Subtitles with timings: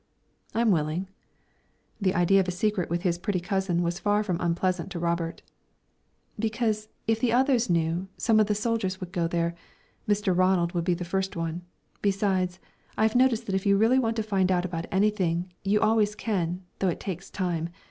[0.55, 1.09] "I'm willing."
[2.01, 5.43] The idea of a secret with his pretty cousin was far from unpleasant to Robert.
[6.39, 9.53] "Because, if the others knew, some of the soldiers would go there
[10.09, 10.35] Mr.
[10.35, 11.61] Ronald would be the first one.
[12.01, 12.59] Besides,
[12.97, 16.63] I've noticed that if you really want to find out about anything, you always can,
[16.79, 17.69] though it takes time.